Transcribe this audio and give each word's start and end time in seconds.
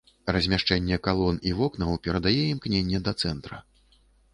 Размяшчэнне 0.35 0.97
калон 1.09 1.37
і 1.51 1.55
вокнаў 1.61 1.95
перадае 2.09 2.37
імкненне 2.43 2.99
да 3.11 3.19
цэнтра. 3.23 3.67